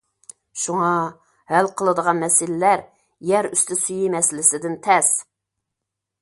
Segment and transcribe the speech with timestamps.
[0.59, 0.87] شۇڭا،
[1.51, 2.81] ھەل قىلىدىغان مەسىلىلەر
[3.33, 5.13] يەر ئۈستى سۈيى مەسىلىسىدىن تەس.